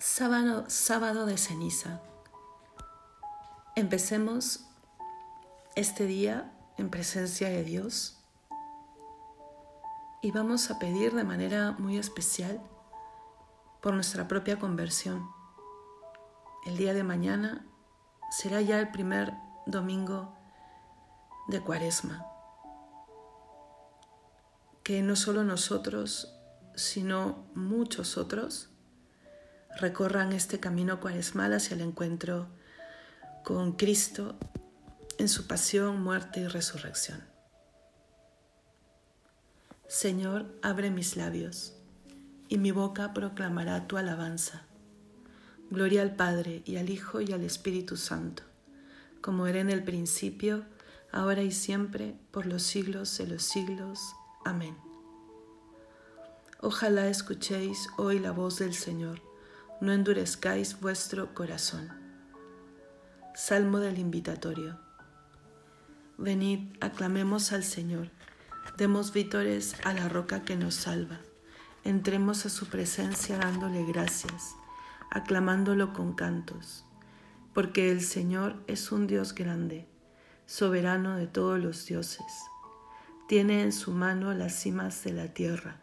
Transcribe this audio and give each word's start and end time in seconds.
Sábado, 0.00 1.26
de 1.26 1.36
ceniza. 1.36 2.00
Empecemos 3.74 4.64
este 5.74 6.06
día 6.06 6.52
en 6.76 6.88
presencia 6.88 7.48
de 7.48 7.64
Dios 7.64 8.16
y 10.22 10.30
vamos 10.30 10.70
a 10.70 10.78
pedir 10.78 11.14
de 11.16 11.24
manera 11.24 11.72
muy 11.80 11.98
especial 11.98 12.60
por 13.82 13.92
nuestra 13.92 14.28
propia 14.28 14.60
conversión. 14.60 15.28
El 16.64 16.76
día 16.76 16.94
de 16.94 17.02
mañana 17.02 17.66
será 18.30 18.60
ya 18.60 18.78
el 18.78 18.92
primer 18.92 19.34
domingo 19.66 20.32
de 21.48 21.60
Cuaresma. 21.60 22.24
Que 24.84 25.02
no 25.02 25.16
solo 25.16 25.42
nosotros, 25.42 26.32
sino 26.76 27.48
muchos 27.56 28.16
otros, 28.16 28.70
recorran 29.78 30.32
este 30.32 30.58
camino 30.58 31.00
cuaresmal 31.00 31.54
hacia 31.54 31.74
el 31.74 31.82
encuentro 31.82 32.48
con 33.44 33.72
Cristo 33.72 34.36
en 35.18 35.28
su 35.28 35.46
pasión, 35.46 36.02
muerte 36.02 36.40
y 36.40 36.46
resurrección. 36.46 37.24
Señor, 39.86 40.46
abre 40.62 40.90
mis 40.90 41.16
labios, 41.16 41.74
y 42.48 42.58
mi 42.58 42.72
boca 42.72 43.14
proclamará 43.14 43.86
tu 43.86 43.96
alabanza. 43.96 44.62
Gloria 45.70 46.02
al 46.02 46.14
Padre, 46.14 46.62
y 46.66 46.76
al 46.76 46.90
Hijo, 46.90 47.20
y 47.20 47.32
al 47.32 47.42
Espíritu 47.42 47.96
Santo, 47.96 48.42
como 49.20 49.46
era 49.46 49.60
en 49.60 49.70
el 49.70 49.82
principio, 49.82 50.64
ahora 51.10 51.42
y 51.42 51.52
siempre, 51.52 52.16
por 52.30 52.46
los 52.46 52.62
siglos 52.62 53.16
de 53.18 53.28
los 53.28 53.42
siglos. 53.42 54.00
Amén. 54.44 54.76
Ojalá 56.60 57.08
escuchéis 57.08 57.88
hoy 57.96 58.18
la 58.18 58.32
voz 58.32 58.58
del 58.58 58.74
Señor 58.74 59.27
no 59.80 59.92
endurezcáis 59.92 60.80
vuestro 60.80 61.34
corazón. 61.34 61.88
Salmo 63.34 63.78
del 63.78 63.98
invitatorio. 63.98 64.76
Venid, 66.16 66.76
aclamemos 66.80 67.52
al 67.52 67.62
Señor, 67.62 68.10
demos 68.76 69.12
vítores 69.12 69.76
a 69.84 69.92
la 69.92 70.08
roca 70.08 70.42
que 70.42 70.56
nos 70.56 70.74
salva, 70.74 71.20
entremos 71.84 72.44
a 72.44 72.48
su 72.48 72.66
presencia 72.66 73.38
dándole 73.38 73.84
gracias, 73.84 74.56
aclamándolo 75.12 75.92
con 75.92 76.12
cantos, 76.12 76.84
porque 77.54 77.92
el 77.92 78.00
Señor 78.00 78.56
es 78.66 78.90
un 78.90 79.06
Dios 79.06 79.32
grande, 79.32 79.86
soberano 80.46 81.16
de 81.16 81.28
todos 81.28 81.60
los 81.60 81.86
dioses. 81.86 82.26
Tiene 83.28 83.62
en 83.62 83.72
su 83.72 83.92
mano 83.92 84.34
las 84.34 84.54
cimas 84.54 85.04
de 85.04 85.12
la 85.12 85.28
tierra, 85.28 85.76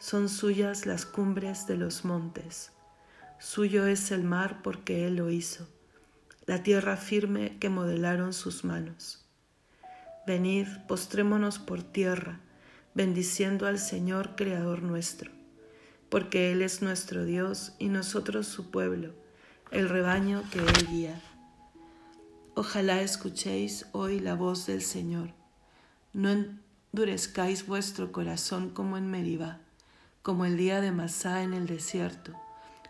son 0.00 0.28
suyas 0.28 0.84
las 0.84 1.06
cumbres 1.06 1.68
de 1.68 1.76
los 1.76 2.04
montes 2.04 2.72
Suyo 3.40 3.86
es 3.86 4.10
el 4.10 4.22
mar 4.22 4.60
porque 4.62 5.06
Él 5.06 5.16
lo 5.16 5.30
hizo, 5.30 5.66
la 6.44 6.62
tierra 6.62 6.98
firme 6.98 7.56
que 7.58 7.70
modelaron 7.70 8.34
sus 8.34 8.64
manos. 8.64 9.24
Venid, 10.26 10.66
postrémonos 10.86 11.58
por 11.58 11.82
tierra, 11.82 12.40
bendiciendo 12.92 13.66
al 13.66 13.78
Señor 13.78 14.36
Creador 14.36 14.82
nuestro, 14.82 15.32
porque 16.10 16.52
Él 16.52 16.60
es 16.60 16.82
nuestro 16.82 17.24
Dios 17.24 17.72
y 17.78 17.88
nosotros 17.88 18.46
su 18.46 18.70
pueblo, 18.70 19.14
el 19.70 19.88
rebaño 19.88 20.44
que 20.52 20.58
Él 20.58 20.86
guía. 20.90 21.22
Ojalá 22.54 23.00
escuchéis 23.00 23.86
hoy 23.92 24.20
la 24.20 24.34
voz 24.34 24.66
del 24.66 24.82
Señor. 24.82 25.32
No 26.12 26.28
endurezcáis 26.28 27.66
vuestro 27.66 28.12
corazón 28.12 28.68
como 28.68 28.98
en 28.98 29.10
Meribá, 29.10 29.60
como 30.20 30.44
el 30.44 30.58
día 30.58 30.82
de 30.82 30.92
Masá 30.92 31.42
en 31.42 31.54
el 31.54 31.66
desierto 31.66 32.38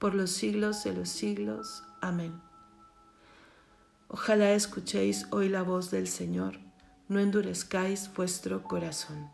por 0.00 0.14
los 0.14 0.30
siglos 0.30 0.82
de 0.82 0.94
los 0.94 1.10
siglos. 1.10 1.84
Amén. 2.00 2.40
Ojalá 4.08 4.50
escuchéis 4.52 5.26
hoy 5.30 5.48
la 5.48 5.62
voz 5.62 5.90
del 5.92 6.08
Señor, 6.08 6.58
no 7.08 7.20
endurezcáis 7.20 8.10
vuestro 8.14 8.64
corazón. 8.64 9.30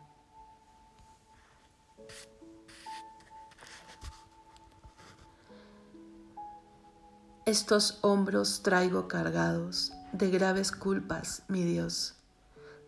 Estos 7.45 7.99
hombros 8.01 8.61
traigo 8.61 9.07
cargados 9.07 9.93
de 10.11 10.29
graves 10.29 10.73
culpas, 10.73 11.43
mi 11.47 11.63
Dios. 11.63 12.15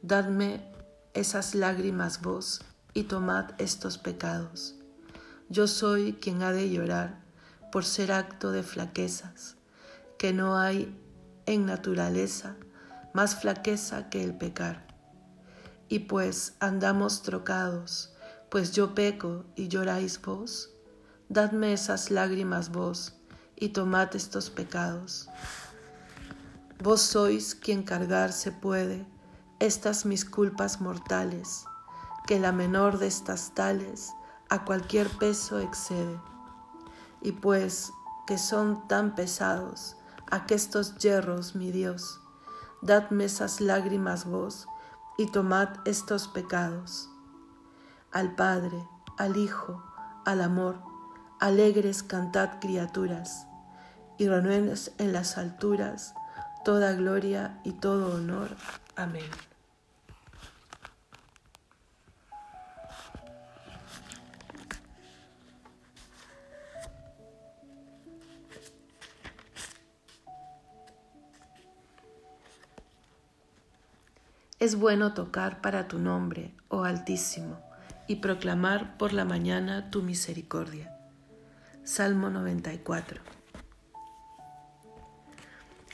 Dadme 0.01 0.69
esas 1.13 1.55
lágrimas 1.55 2.21
vos 2.21 2.59
y 2.93 3.03
tomad 3.03 3.51
estos 3.57 3.97
pecados. 3.97 4.75
Yo 5.47 5.65
soy 5.65 6.13
quien 6.13 6.43
ha 6.43 6.51
de 6.51 6.69
llorar 6.69 7.28
por 7.71 7.85
ser 7.85 8.11
acto 8.11 8.51
de 8.51 8.63
flaquezas, 8.63 9.57
que 10.17 10.33
no 10.33 10.57
hay 10.57 10.95
en 11.45 11.65
naturaleza 11.65 12.55
más 13.13 13.35
flaqueza 13.35 14.09
que 14.09 14.23
el 14.23 14.35
pecar. 14.35 14.85
Y 15.87 15.99
pues 15.99 16.53
andamos 16.59 17.21
trocados, 17.21 18.13
pues 18.49 18.71
yo 18.71 18.93
peco 18.93 19.45
y 19.55 19.67
lloráis 19.67 20.21
vos, 20.21 20.71
dadme 21.27 21.73
esas 21.73 22.11
lágrimas 22.11 22.71
vos 22.71 23.15
y 23.55 23.69
tomad 23.69 24.15
estos 24.15 24.49
pecados. 24.49 25.27
Vos 26.81 27.01
sois 27.01 27.55
quien 27.55 27.83
cargar 27.83 28.31
se 28.31 28.51
puede 28.51 29.05
estas 29.59 30.05
mis 30.05 30.23
culpas 30.23 30.79
mortales, 30.79 31.65
que 32.25 32.39
la 32.39 32.51
menor 32.51 32.97
de 32.99 33.07
estas 33.07 33.53
tales 33.53 34.09
a 34.49 34.63
cualquier 34.63 35.09
peso 35.09 35.59
excede 35.59 36.19
y 37.21 37.33
pues 37.33 37.91
que 38.27 38.37
son 38.37 38.87
tan 38.87 39.15
pesados 39.15 39.95
aquestos 40.31 40.97
hierros, 40.97 41.55
mi 41.55 41.71
Dios, 41.71 42.19
dadme 42.81 43.25
esas 43.25 43.61
lágrimas 43.61 44.25
vos 44.25 44.67
y 45.17 45.31
tomad 45.31 45.69
estos 45.85 46.27
pecados. 46.27 47.09
Al 48.11 48.35
Padre, 48.35 48.87
al 49.17 49.37
Hijo, 49.37 49.83
al 50.25 50.41
amor, 50.41 50.81
alegres 51.39 52.03
cantad 52.03 52.59
criaturas, 52.59 53.47
y 54.17 54.27
renueves 54.27 54.91
en 54.97 55.13
las 55.13 55.37
alturas 55.37 56.13
toda 56.63 56.91
gloria 56.93 57.59
y 57.63 57.71
todo 57.71 58.15
honor. 58.15 58.55
Amén. 58.95 59.23
Es 74.59 74.75
bueno 74.75 75.13
tocar 75.13 75.61
para 75.61 75.87
tu 75.87 75.99
nombre, 75.99 76.53
oh 76.67 76.83
Altísimo, 76.83 77.61
y 78.07 78.17
proclamar 78.17 78.97
por 78.97 79.13
la 79.13 79.23
mañana 79.23 79.89
tu 79.89 80.03
misericordia. 80.03 80.93
Salmo 81.85 82.29
94. 82.29 83.21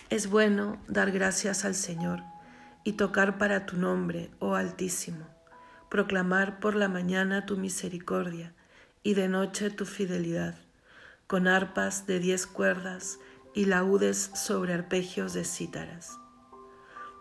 Es 0.10 0.32
bueno 0.32 0.80
dar 0.88 1.12
gracias 1.12 1.64
al 1.64 1.76
Señor 1.76 2.24
y 2.84 2.94
tocar 2.94 3.38
para 3.38 3.68
tu 3.68 3.78
nombre, 3.78 4.32
oh 4.40 4.56
Altísimo, 4.56 5.28
proclamar 5.88 6.60
por 6.60 6.74
la 6.74 6.88
mañana 6.88 7.46
tu 7.46 7.58
misericordia 7.58 8.56
y 9.04 9.14
de 9.14 9.28
noche 9.28 9.70
tu 9.70 9.86
fidelidad, 9.86 10.56
con 11.28 11.48
arpas 11.48 12.08
de 12.08 12.18
diez 12.18 12.48
cuerdas 12.48 13.20
y 13.54 13.66
laúdes 13.66 14.32
sobre 14.34 14.74
arpegios 14.74 15.34
de 15.34 15.46
cítaras 15.46 16.18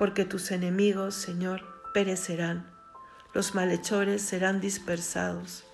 Porque 0.00 0.24
tus 0.24 0.50
enemigos, 0.50 1.14
Señor, 1.14 1.60
perecerán, 1.92 2.66
los 3.34 3.54
malhechores 3.54 4.22
serán 4.22 4.58
dispersados, 4.58 5.64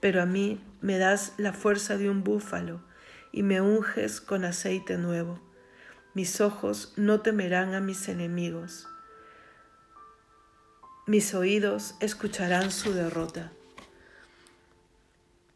pero 0.00 0.22
a 0.22 0.24
mí 0.24 0.64
me 0.80 0.96
das 0.96 1.34
la 1.36 1.52
fuerza 1.52 1.98
de 1.98 2.08
un 2.08 2.24
búfalo 2.24 2.80
y 3.32 3.42
me 3.42 3.60
unges 3.60 4.22
con 4.22 4.46
aceite 4.46 4.96
nuevo. 4.96 5.42
Mis 6.14 6.40
ojos 6.40 6.94
no 6.96 7.20
temerán 7.20 7.74
a 7.74 7.80
mis 7.80 8.08
enemigos. 8.08 8.88
Mis 11.06 11.34
oídos 11.34 11.96
escucharán 12.00 12.70
su 12.70 12.94
derrota. 12.94 13.52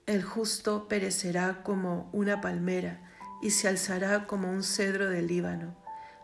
El 0.04 0.22
justo 0.24 0.88
perecerá 0.88 1.62
como 1.62 2.10
una 2.12 2.42
palmera 2.42 3.00
y 3.40 3.52
se 3.52 3.66
alzará 3.66 4.26
como 4.26 4.50
un 4.50 4.62
cedro 4.62 5.08
del 5.08 5.26
Líbano, 5.26 5.74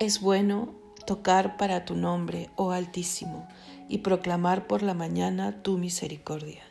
Es 0.00 0.20
bueno 0.20 0.74
tocar 1.06 1.56
para 1.56 1.84
tu 1.84 1.94
nombre, 1.94 2.50
oh 2.56 2.72
Altísimo, 2.72 3.48
y 3.88 3.98
proclamar 3.98 4.66
por 4.66 4.82
la 4.82 4.94
mañana 4.94 5.62
tu 5.62 5.78
misericordia. 5.78 6.62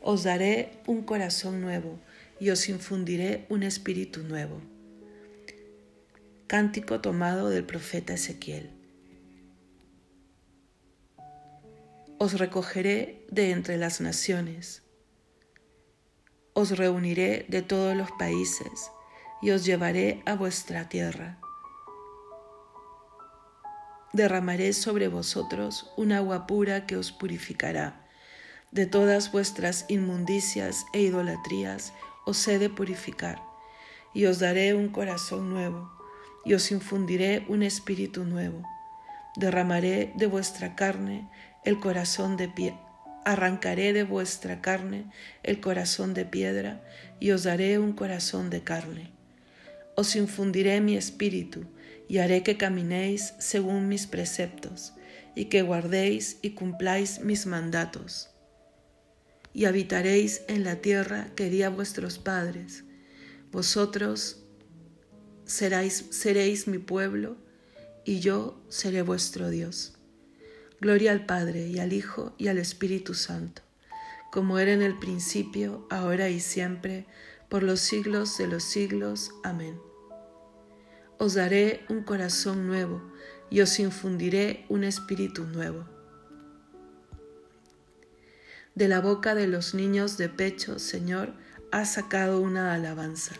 Os 0.00 0.22
daré 0.22 0.72
un 0.86 1.02
corazón 1.02 1.60
nuevo 1.60 1.98
y 2.40 2.50
os 2.50 2.68
infundiré 2.68 3.46
un 3.48 3.62
espíritu 3.62 4.22
nuevo. 4.22 4.60
Cántico 6.46 7.00
tomado 7.00 7.48
del 7.48 7.64
profeta 7.64 8.14
Ezequiel. 8.14 8.70
Os 12.18 12.38
recogeré 12.38 13.26
de 13.30 13.50
entre 13.50 13.76
las 13.76 14.00
naciones 14.00 14.84
os 16.54 16.70
reuniré 16.78 17.46
de 17.48 17.62
todos 17.62 17.96
los 17.96 18.10
países 18.12 18.90
y 19.44 19.50
os 19.50 19.66
llevaré 19.66 20.22
a 20.24 20.34
vuestra 20.36 20.88
tierra. 20.88 21.38
Derramaré 24.14 24.72
sobre 24.72 25.08
vosotros 25.08 25.92
un 25.98 26.12
agua 26.12 26.46
pura 26.46 26.86
que 26.86 26.96
os 26.96 27.12
purificará. 27.12 28.00
De 28.70 28.86
todas 28.86 29.32
vuestras 29.32 29.84
inmundicias 29.88 30.86
e 30.94 31.02
idolatrías 31.02 31.92
os 32.24 32.48
he 32.48 32.58
de 32.58 32.70
purificar, 32.70 33.42
y 34.14 34.24
os 34.24 34.38
daré 34.38 34.72
un 34.72 34.88
corazón 34.88 35.50
nuevo, 35.50 35.92
y 36.46 36.54
os 36.54 36.72
infundiré 36.72 37.44
un 37.46 37.62
espíritu 37.62 38.24
nuevo. 38.24 38.62
Derramaré 39.36 40.14
de 40.16 40.26
vuestra 40.26 40.74
carne 40.74 41.28
el 41.64 41.78
corazón 41.80 42.38
de 42.38 42.48
pie 42.48 42.74
arrancaré 43.24 43.94
de 43.94 44.04
vuestra 44.04 44.60
carne 44.60 45.06
el 45.42 45.60
corazón 45.60 46.12
de 46.12 46.26
piedra 46.26 46.82
y 47.20 47.30
os 47.30 47.42
daré 47.44 47.78
un 47.78 47.94
corazón 47.94 48.50
de 48.50 48.62
carne. 48.62 49.23
Os 49.96 50.16
infundiré 50.16 50.80
mi 50.80 50.96
espíritu 50.96 51.64
y 52.08 52.18
haré 52.18 52.42
que 52.42 52.56
caminéis 52.56 53.34
según 53.38 53.88
mis 53.88 54.06
preceptos 54.06 54.92
y 55.34 55.46
que 55.46 55.62
guardéis 55.62 56.38
y 56.42 56.50
cumpláis 56.50 57.20
mis 57.20 57.46
mandatos. 57.46 58.30
Y 59.52 59.66
habitaréis 59.66 60.42
en 60.48 60.64
la 60.64 60.76
tierra 60.76 61.30
que 61.36 61.48
di 61.48 61.64
vuestros 61.66 62.18
padres. 62.18 62.84
Vosotros 63.52 64.44
seréis 65.44 66.66
mi 66.66 66.78
pueblo 66.78 67.36
y 68.04 68.20
yo 68.20 68.60
seré 68.68 69.02
vuestro 69.02 69.50
Dios. 69.50 69.94
Gloria 70.80 71.12
al 71.12 71.24
Padre 71.24 71.68
y 71.68 71.78
al 71.78 71.92
Hijo 71.92 72.34
y 72.36 72.48
al 72.48 72.58
Espíritu 72.58 73.14
Santo, 73.14 73.62
como 74.30 74.58
era 74.58 74.72
en 74.72 74.82
el 74.82 74.98
principio, 74.98 75.86
ahora 75.88 76.28
y 76.28 76.40
siempre, 76.40 77.06
por 77.48 77.62
los 77.62 77.80
siglos 77.80 78.36
de 78.38 78.46
los 78.46 78.62
siglos. 78.64 79.32
Amén. 79.42 79.80
Os 81.18 81.34
daré 81.34 81.84
un 81.88 82.02
corazón 82.02 82.66
nuevo 82.66 83.02
y 83.50 83.60
os 83.60 83.78
infundiré 83.78 84.66
un 84.68 84.84
espíritu 84.84 85.44
nuevo. 85.44 85.86
De 88.74 88.88
la 88.88 89.00
boca 89.00 89.34
de 89.34 89.46
los 89.46 89.74
niños 89.74 90.16
de 90.16 90.28
pecho, 90.28 90.78
Señor, 90.78 91.32
has 91.70 91.94
sacado 91.94 92.40
una 92.40 92.74
alabanza. 92.74 93.34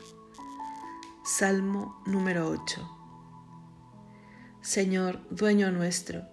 Salmo 1.25 2.03
número 2.06 2.49
8. 2.49 2.91
Señor, 4.62 5.21
dueño 5.31 5.71
nuestro, 5.73 6.27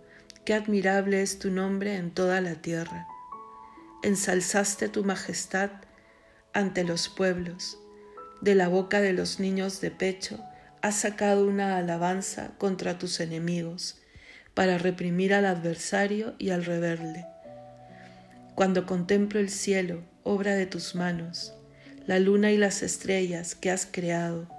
Qué 0.46 0.56
admirable 0.56 1.22
es 1.22 1.38
tu 1.38 1.52
nombre 1.52 1.98
en 1.98 2.12
toda 2.12 2.42
la 2.42 2.56
tierra. 2.56 3.08
Ensalzaste 4.02 4.90
tu 4.90 5.04
majestad 5.04 5.70
ante 6.54 6.84
los 6.84 7.10
pueblos. 7.10 7.78
De 8.42 8.56
la 8.56 8.68
boca 8.68 9.02
de 9.02 9.14
los 9.14 9.40
niños 9.40 9.82
de 9.82 9.92
pecho 9.92 10.40
has 10.82 10.96
sacado 10.96 11.46
una 11.46 11.78
alabanza 11.78 12.54
contra 12.58 12.98
tus 12.98 13.20
enemigos, 13.20 14.02
para 14.54 14.78
reprimir 14.78 15.34
al 15.34 15.46
adversario 15.46 16.34
y 16.38 16.50
al 16.50 16.66
rebelde. 16.66 17.26
Cuando 18.56 18.86
contemplo 18.86 19.40
el 19.40 19.50
cielo, 19.50 20.04
obra 20.24 20.56
de 20.56 20.66
tus 20.66 20.96
manos, 20.96 21.54
la 22.06 22.20
luna 22.20 22.52
y 22.52 22.58
las 22.58 22.84
estrellas 22.84 23.56
que 23.56 23.72
has 23.72 23.88
creado, 23.90 24.50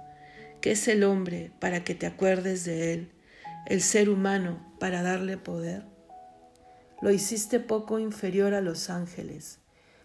¿qué 0.61 0.71
es 0.71 0.87
el 0.87 1.03
hombre 1.03 1.51
para 1.59 1.83
que 1.83 1.93
te 1.93 2.07
acuerdes 2.07 2.65
de 2.65 2.93
él? 2.93 3.13
el 3.65 3.81
ser 3.81 4.09
humano 4.09 4.59
para 4.79 5.01
darle 5.01 5.37
poder? 5.37 5.83
Lo 7.01 7.11
hiciste 7.11 7.59
poco 7.59 7.99
inferior 7.99 8.53
a 8.53 8.61
los 8.61 8.89
ángeles, 8.89 9.59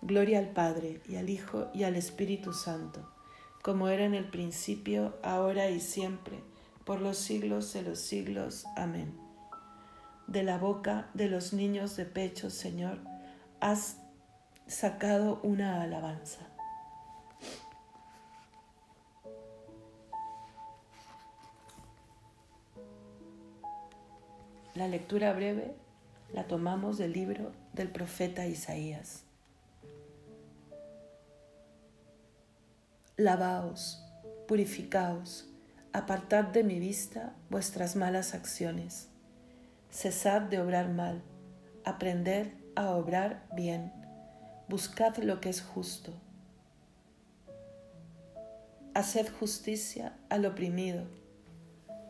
Gloria 0.00 0.38
al 0.38 0.50
Padre 0.50 1.00
y 1.08 1.16
al 1.16 1.28
Hijo 1.28 1.68
y 1.74 1.82
al 1.82 1.96
Espíritu 1.96 2.52
Santo, 2.52 3.10
como 3.62 3.88
era 3.88 4.04
en 4.04 4.14
el 4.14 4.30
principio, 4.30 5.16
ahora 5.22 5.70
y 5.70 5.80
siempre, 5.80 6.38
por 6.84 7.00
los 7.00 7.18
siglos 7.18 7.72
de 7.72 7.82
los 7.82 7.98
siglos. 7.98 8.64
Amén. 8.76 9.12
De 10.28 10.44
la 10.44 10.56
boca 10.56 11.10
de 11.14 11.28
los 11.28 11.52
niños 11.52 11.96
de 11.96 12.04
pecho, 12.04 12.48
Señor, 12.48 12.98
has 13.60 13.96
sacado 14.68 15.40
una 15.42 15.82
alabanza. 15.82 16.46
La 24.74 24.86
lectura 24.86 25.32
breve 25.32 25.74
la 26.32 26.46
tomamos 26.46 26.98
del 26.98 27.12
libro 27.12 27.50
del 27.72 27.90
profeta 27.90 28.46
Isaías. 28.46 29.27
Lavaos, 33.18 34.02
purificaos, 34.46 35.50
apartad 35.92 36.44
de 36.44 36.62
mi 36.62 36.78
vista 36.78 37.34
vuestras 37.50 37.96
malas 37.96 38.32
acciones. 38.32 39.08
Cesad 39.90 40.42
de 40.42 40.60
obrar 40.60 40.88
mal, 40.88 41.20
aprended 41.84 42.46
a 42.76 42.90
obrar 42.90 43.44
bien, 43.56 43.92
buscad 44.68 45.16
lo 45.16 45.40
que 45.40 45.48
es 45.48 45.60
justo. 45.60 46.12
Haced 48.94 49.28
justicia 49.40 50.16
al 50.28 50.46
oprimido, 50.46 51.02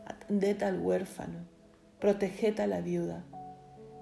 atended 0.05 0.61
al 0.61 0.79
huérfano 0.79 1.39
proteged 1.99 2.59
a 2.59 2.67
la 2.67 2.81
viuda. 2.81 3.23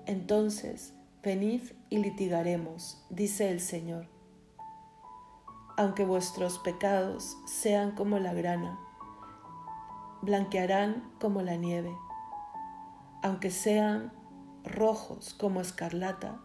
Entonces, 0.05 0.93
venid 1.23 1.61
y 1.89 1.97
litigaremos, 1.99 3.03
dice 3.09 3.49
el 3.49 3.59
Señor. 3.59 4.16
Aunque 5.77 6.05
vuestros 6.05 6.57
pecados 6.60 7.38
sean 7.46 7.91
como 7.91 8.17
la 8.19 8.34
grana, 8.34 8.79
blanquearán 10.22 11.13
como 11.19 11.41
la 11.43 11.55
nieve, 11.55 11.96
aunque 13.22 13.51
sean 13.51 14.12
rojos 14.63 15.36
como 15.36 15.62
escarlata, 15.62 16.41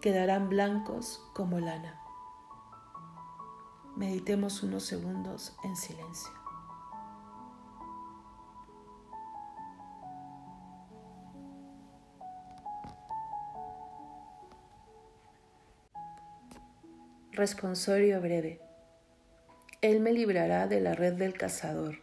quedarán 0.00 0.48
blancos 0.48 1.28
como 1.34 1.58
lana. 1.60 2.00
Meditemos 3.96 4.62
unos 4.62 4.84
segundos 4.84 5.56
en 5.64 5.74
silencio. 5.74 6.37
Responsorio 17.38 18.20
breve. 18.20 18.60
Él 19.80 20.00
me 20.00 20.12
librará 20.12 20.66
de 20.66 20.80
la 20.80 20.96
red 20.96 21.12
del 21.12 21.34
cazador. 21.34 22.00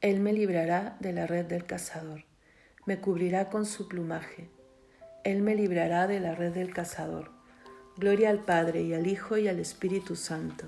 Él 0.00 0.20
me 0.20 0.32
librará 0.32 0.96
de 1.00 1.12
la 1.12 1.26
red 1.26 1.46
del 1.46 1.66
cazador. 1.66 2.22
Me 2.86 3.00
cubrirá 3.00 3.50
con 3.50 3.66
su 3.66 3.88
plumaje. 3.88 4.48
Él 5.24 5.42
me 5.42 5.56
librará 5.56 6.06
de 6.06 6.20
la 6.20 6.36
red 6.36 6.52
del 6.52 6.72
cazador. 6.72 7.32
Gloria 7.96 8.30
al 8.30 8.44
Padre 8.44 8.82
y 8.82 8.94
al 8.94 9.08
Hijo 9.08 9.36
y 9.38 9.48
al 9.48 9.58
Espíritu 9.58 10.14
Santo. 10.14 10.66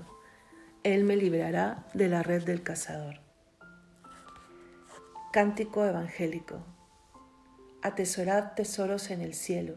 Él 0.83 1.05
me 1.05 1.15
librará 1.15 1.87
de 1.93 2.09
la 2.09 2.23
red 2.23 2.43
del 2.43 2.63
cazador. 2.63 3.21
Cántico 5.31 5.85
evangélico. 5.85 6.59
Atesorad 7.81 8.51
tesoros 8.53 9.11
en 9.11 9.21
el 9.21 9.33
cielo, 9.33 9.75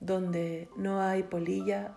donde 0.00 0.68
no 0.76 1.00
hay 1.00 1.22
polilla 1.22 1.96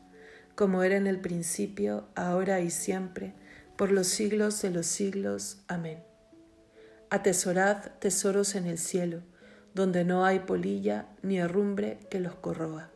como 0.61 0.83
era 0.83 0.95
en 0.95 1.07
el 1.07 1.19
principio, 1.19 2.07
ahora 2.13 2.59
y 2.59 2.69
siempre, 2.69 3.33
por 3.77 3.91
los 3.91 4.05
siglos 4.05 4.61
de 4.61 4.69
los 4.69 4.85
siglos. 4.85 5.63
Amén. 5.67 6.03
Atesorad 7.09 7.93
tesoros 7.97 8.53
en 8.53 8.67
el 8.67 8.77
cielo, 8.77 9.23
donde 9.73 10.05
no 10.05 10.23
hay 10.23 10.41
polilla 10.41 11.07
ni 11.23 11.39
herrumbre 11.39 11.97
que 12.11 12.19
los 12.19 12.35
corroa. 12.35 12.91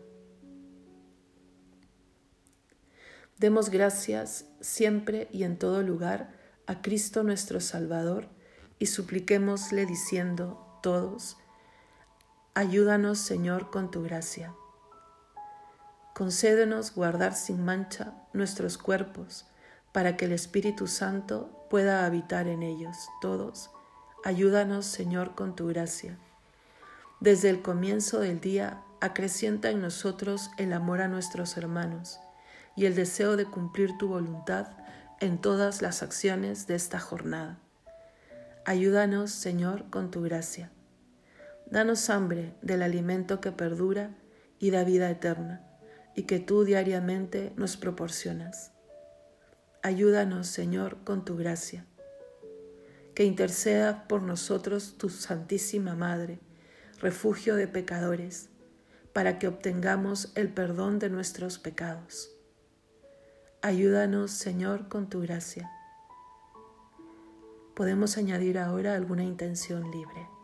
Demos 3.40 3.72
gracias 3.72 4.46
siempre 4.62 5.28
y 5.32 5.42
en 5.42 5.58
todo 5.58 5.82
lugar 5.82 6.36
a 6.68 6.84
Cristo 6.84 7.24
nuestro 7.24 7.60
Salvador 7.62 8.30
y 8.78 8.86
supliquémosle 8.86 9.88
diciendo 9.88 10.80
todos, 10.84 11.38
ayúdanos 12.54 13.18
Señor 13.18 13.72
con 13.72 13.90
tu 13.90 14.04
gracia 14.04 14.54
concédenos 16.16 16.96
guardar 16.96 17.36
sin 17.36 17.66
mancha 17.66 18.14
nuestros 18.32 18.78
cuerpos, 18.78 19.46
para 19.92 20.16
que 20.16 20.24
el 20.24 20.32
Espíritu 20.32 20.88
Santo 20.88 21.68
pueda 21.70 22.06
habitar 22.06 22.48
en 22.48 22.64
ellos 22.64 22.96
todos. 23.20 23.70
Ayúdanos, 24.24 24.86
Señor, 24.86 25.36
con 25.36 25.58
tu 25.58 25.68
gracia. 25.68 26.18
Desde 27.20 27.50
el 27.50 27.62
comienzo 27.62 28.22
del 28.22 28.40
día, 28.40 28.82
acrecienta 29.02 29.70
en 29.72 29.82
nosotros 29.82 30.52
el 30.58 30.72
amor 30.72 31.02
a 31.02 31.10
nuestros 31.10 31.58
hermanos 31.58 32.18
y 32.78 32.86
el 32.86 32.96
deseo 32.96 33.36
de 33.36 33.44
cumplir 33.46 33.98
tu 33.98 34.08
voluntad 34.08 34.68
en 35.20 35.38
todas 35.38 35.82
las 35.82 36.02
acciones 36.02 36.66
de 36.66 36.76
esta 36.76 36.98
jornada. 36.98 37.60
Ayúdanos, 38.64 39.32
Señor, 39.32 39.90
con 39.90 40.12
tu 40.12 40.22
gracia. 40.22 40.72
Danos 41.66 42.10
hambre 42.10 42.56
del 42.62 42.84
alimento 42.84 43.42
que 43.42 43.52
perdura 43.52 44.12
y 44.60 44.72
da 44.72 44.86
vida 44.86 45.10
eterna 45.10 45.65
y 46.16 46.24
que 46.24 46.40
tú 46.40 46.64
diariamente 46.64 47.52
nos 47.56 47.78
proporcionas. 47.78 48.72
Ayúdanos, 49.84 50.48
Señor, 50.48 50.98
con 51.04 51.26
tu 51.26 51.36
gracia. 51.36 51.86
Que 53.14 53.24
interceda 53.24 54.08
por 54.08 54.22
nosotros 54.22 54.96
tu 54.98 55.10
Santísima 55.10 55.96
Madre, 55.96 56.40
refugio 57.00 57.56
de 57.56 57.68
pecadores, 57.68 58.50
para 59.14 59.40
que 59.40 59.48
obtengamos 59.48 60.32
el 60.36 60.50
perdón 60.50 61.00
de 61.00 61.10
nuestros 61.10 61.60
pecados. 61.60 62.36
Ayúdanos, 63.62 64.32
Señor, 64.32 64.90
con 64.90 65.10
tu 65.10 65.22
gracia. 65.22 65.72
Podemos 67.76 68.18
añadir 68.18 68.58
ahora 68.58 68.96
alguna 68.96 69.24
intención 69.24 69.92
libre. 69.92 70.35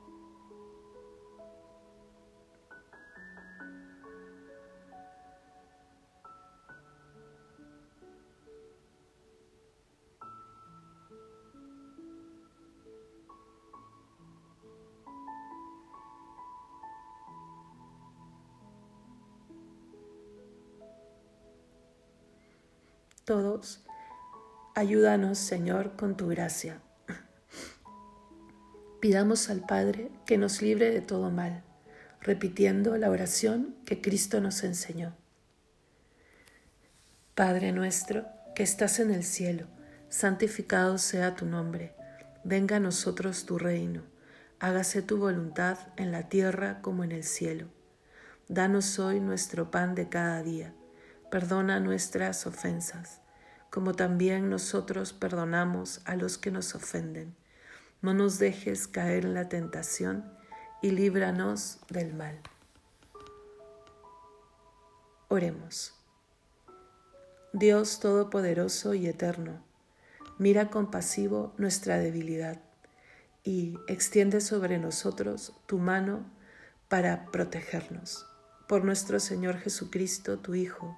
Todos, 23.31 23.81
ayúdanos, 24.75 25.37
Señor, 25.37 25.95
con 25.95 26.17
tu 26.17 26.27
gracia. 26.27 26.81
Pidamos 28.99 29.49
al 29.49 29.65
Padre 29.65 30.11
que 30.25 30.37
nos 30.37 30.61
libre 30.61 30.91
de 30.91 30.99
todo 30.99 31.31
mal, 31.31 31.63
repitiendo 32.19 32.97
la 32.97 33.09
oración 33.09 33.77
que 33.85 34.01
Cristo 34.01 34.41
nos 34.41 34.65
enseñó. 34.65 35.15
Padre 37.33 37.71
nuestro, 37.71 38.25
que 38.53 38.63
estás 38.63 38.99
en 38.99 39.11
el 39.11 39.23
cielo, 39.23 39.67
santificado 40.09 40.97
sea 40.97 41.33
tu 41.33 41.45
nombre, 41.45 41.95
venga 42.43 42.75
a 42.75 42.79
nosotros 42.81 43.45
tu 43.45 43.57
reino, 43.57 44.01
hágase 44.59 45.01
tu 45.01 45.19
voluntad 45.19 45.77
en 45.95 46.11
la 46.11 46.27
tierra 46.27 46.81
como 46.81 47.05
en 47.05 47.13
el 47.13 47.23
cielo. 47.23 47.69
Danos 48.49 48.99
hoy 48.99 49.21
nuestro 49.21 49.71
pan 49.71 49.95
de 49.95 50.09
cada 50.09 50.43
día 50.43 50.75
Perdona 51.31 51.79
nuestras 51.79 52.45
ofensas, 52.45 53.20
como 53.71 53.93
también 53.93 54.49
nosotros 54.49 55.13
perdonamos 55.13 56.01
a 56.05 56.15
los 56.15 56.37
que 56.37 56.51
nos 56.51 56.75
ofenden. 56.75 57.35
No 58.01 58.13
nos 58.13 58.37
dejes 58.37 58.87
caer 58.87 59.25
en 59.25 59.33
la 59.33 59.49
tentación 59.49 60.31
y 60.83 60.91
líbranos 60.91 61.79
del 61.89 62.13
mal. 62.13 62.39
Oremos. 65.29 65.95
Dios 67.53 67.99
Todopoderoso 67.99 68.93
y 68.93 69.07
Eterno, 69.07 69.63
mira 70.37 70.69
compasivo 70.69 71.53
nuestra 71.57 71.97
debilidad 71.97 72.61
y 73.43 73.77
extiende 73.87 74.41
sobre 74.41 74.77
nosotros 74.77 75.53
tu 75.65 75.79
mano 75.79 76.25
para 76.89 77.25
protegernos 77.27 78.25
por 78.67 78.83
nuestro 78.83 79.19
Señor 79.19 79.57
Jesucristo, 79.57 80.39
tu 80.39 80.55
Hijo, 80.55 80.97